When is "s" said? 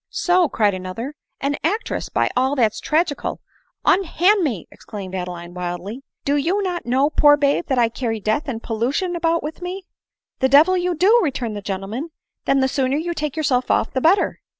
2.73-2.79